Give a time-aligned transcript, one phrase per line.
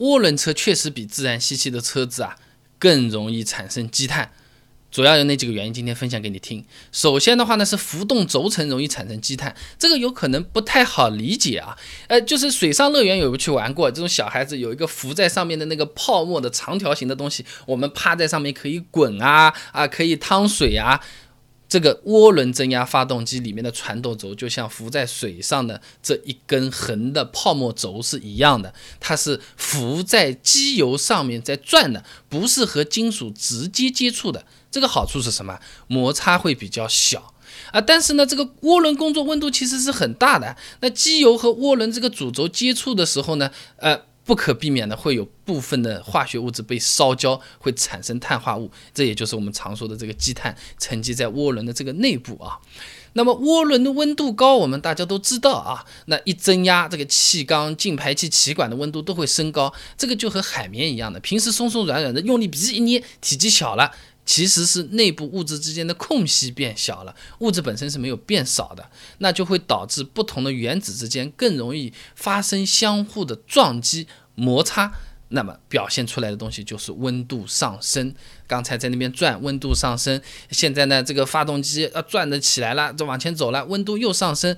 [0.00, 2.36] 涡轮车确实比自然吸气的车子啊
[2.78, 4.32] 更容易产生积碳。
[4.90, 5.72] 主要有哪几个原因？
[5.72, 6.64] 今天分享给你听。
[6.90, 11.78] 首先的话呢，是浮动轴承容易产生积碳，这个有可能不太好理解啊。
[12.08, 13.88] 呃，就是水上乐园有没有去玩过？
[13.88, 21.00] 这种小孩子有一个浮在上面的那个泡沫的长条形的东西，我们趴在上面可以滚啊啊，可以趟水啊。
[21.70, 34.44] 这个涡轮增压发动机里面的传动轴就像浮在水上的这一根横的泡沫轴是一样的，它是浮在机油上面在转的，不是和金属直接接触的。
[34.72, 35.60] 这个好处是什么？
[35.86, 37.32] 摩擦会比较小
[37.70, 37.80] 啊。
[37.80, 40.56] 但是呢，这个涡轮工作温度其实是很大的。
[40.80, 44.09] 那机油和涡轮这个主轴接触的时候呢，呃。
[44.30, 52.60] 不可避免的会有部分的化学物质被烧焦，会产生碳化物，这也就是我们常说的这个积碳沉积在涡轮的这个内部啊。
[53.14, 63.90] 那么涡轮的温度高，我们大家都知道啊，那一增压，这个气缸、进排气气管的温度都会升高，这个就和海绵一样的，平时松松软软的，用力鼻子一捏，体积小了。
[64.26, 74.06] 其实是内部物质之间的空隙变小了，物质本身是没有变少的，那就会导致不同的原子之间更容易发生相互的撞击
[74.40, 74.90] 摩擦，
[75.28, 78.14] 那么表现出来的东西就是温度上升。
[78.46, 80.18] 刚才在那边转，温度上升，
[80.50, 84.56] 现在呢这个发动机要转的起来了，这往前走了，温度又上升，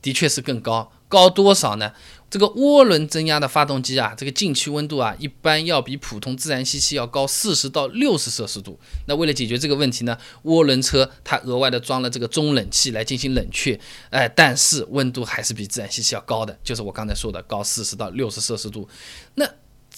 [0.00, 1.92] 的确是更高，高多少呢？
[2.30, 8.78] 这个涡轮增压的发动机啊，这个进气温度啊，一般要比普通自然吸气要高四十到六十摄氏度。
[9.08, 13.78] 那为了解决这个问题呢，涡轮车它额外的装了这个中冷器来进行冷却，
[14.10, 18.88] 哎，但是温度还是比自然吸气要高的，就是我刚才说的高四十到六十摄氏度。
[19.34, 19.44] 那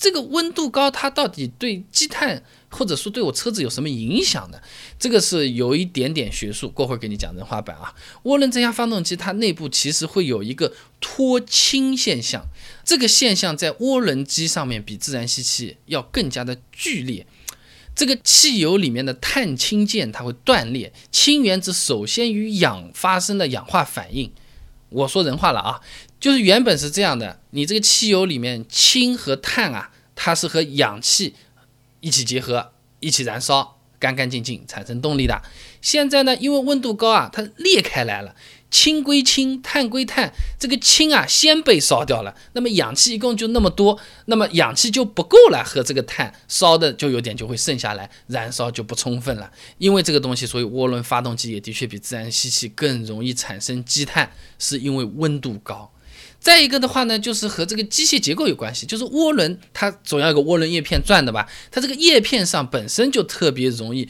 [0.03, 4.59] 这个温度高，它到底对积碳或者说对我车子有什么影响呢？
[4.99, 7.95] 这个是有一点点学术，过会儿给你讲人话版啊。
[8.25, 12.45] 涡轮增压发动机它内部其实会有一个脱氢现象，
[12.85, 17.25] 这个现象在涡轮机上面比自然吸气要更加的剧烈。
[17.95, 24.33] 这个汽油里面的碳氢键它会断裂，氢原子首先与氧发生了氧化反应。
[24.89, 25.81] 我说人话了啊。
[26.23, 31.35] 就是原本是这样的，你这个汽油里面氢和碳啊，它是和氧气
[31.99, 35.43] 一起结合，一起燃烧，干干净净产生动力的。
[35.81, 38.37] 现在呢，因为温度高啊，它裂开来了。
[38.71, 49.51] 氢归氢，碳归碳，这个氢啊先被烧掉了，那么氧气一共就那么多，那么氧气就不够了，和这个碳烧的就有点就会剩下来，燃烧就不充分了。
[49.79, 55.92] 因为这个东西，所以涡轮发动机也的确比自然吸气更容易产生积碳，是因为温度高。
[56.43, 64.09] 再一个的话呢，就是和这个机械结构有关系，就是涡轮它总要有个涡轮叶片转的吧，它这个叶片上本身就特别容易。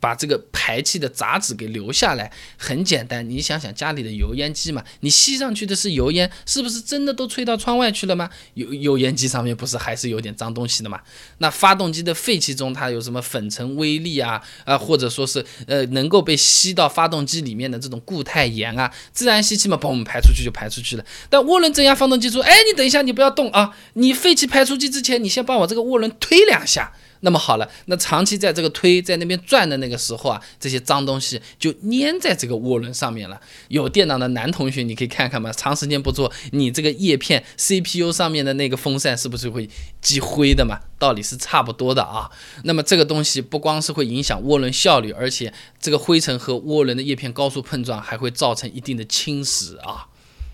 [0.00, 3.28] 把这个排气的杂质给留下来，很简单。
[3.28, 8.30] 你想想家里的油烟机嘛，你吸上去的是油烟，是不是真的都吹到窗外去了吗？
[8.54, 11.00] 油油烟机上面不是还是有点脏东西的嘛？
[11.38, 21.04] 那发动机的废气中它有什么粉尘微粒啊啊，或者说是呃能够被吸到发动机里面的这种固态盐啊，自然吸气嘛，嘣排出去就排出去了。
[21.28, 26.92] 但涡轮增压发动机说，哎，你等一下，你不要动啊，你废气排出去之前，你先帮我这个涡轮推两下。
[27.20, 33.40] 那么好了，那长期在这个推在那边转的那个时候啊，这些脏东西就粘在这个涡轮上面了。
[33.68, 39.68] 有电脑的男同学，你可以看看嘛，长时间不做，你这个叶片 CPU 上面的那个风扇是不是会
[40.00, 40.80] 积灰的嘛？
[40.98, 42.30] 道理是差不多的啊。
[42.64, 50.06] 那么这个东西不光是会影响涡轮效率，而且这个灰尘和涡轮的叶片高速碰撞，还会造成一定的侵蚀啊。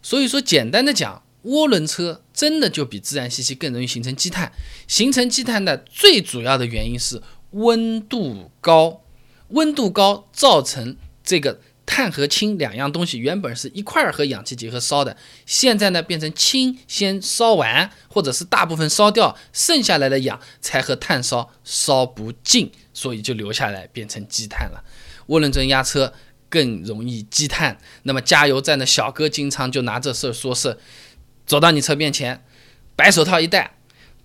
[0.03, 1.23] 所以说，简单的讲。
[1.47, 4.53] 涡轮车真的就比自然吸气更容易形成积碳，
[4.87, 9.03] 形成积碳的最主要的原因是温度高，
[9.49, 24.83] 温度高造成这个碳和氢两样东西原本是一块儿和氧气结合烧的，现在呢变成氢先烧完，或者是大部分烧掉，剩下来的氧才和碳烧，烧不尽，所以就留下来变成积碳了。
[25.29, 26.13] 涡轮增压车
[26.49, 30.77] 更容易积碳，那么加油站的小哥经常就拿这事儿说事。
[31.47, 32.45] 走到你车面前，
[32.97, 33.77] 白手套一戴，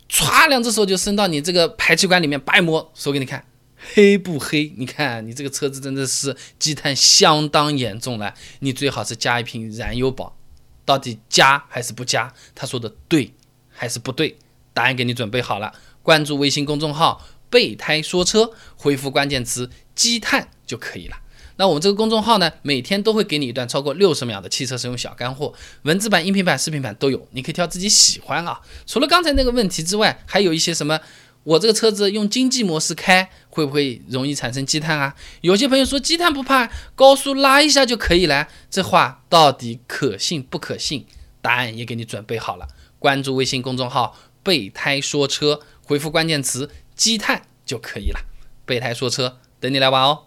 [0.09, 3.46] 歘，两只手就伸到你这个排气管里面，白摸，手给你看，
[3.94, 4.73] 黑不黑？
[4.76, 10.35] 你看你这个车子真的是积碳相当严重了，你最好是加一瓶燃油宝，
[10.84, 12.34] 到底加还是不加？
[12.56, 13.34] 他说的对
[13.70, 14.38] 还是不对？
[14.73, 21.18] 答案给你准备好了，关注微信公众号“备胎说车”，回复关键词“积碳”就可以了。
[21.61, 25.53] 那我们这个公众号呢，每天都会给你一段超过六十秒的汽车使用小干货，
[25.84, 28.59] 文字版、音频版、视频版都有，你可以挑自己喜欢啊。
[28.87, 30.99] 除了刚才那个问题之外，还有一些什么？
[31.43, 35.16] 我这个车子用经济模式开，会不会容易产生积碳啊？
[35.41, 41.05] 有些朋友说积碳不怕，高速拉一下就可以了，这话到底可信不可信？
[41.43, 42.67] 答案也给你准备好了，
[42.97, 48.22] 关注微信公众号备胎说车，回复关键词积碳就可以了。
[48.66, 50.23] 备胎说车，等你来玩哦。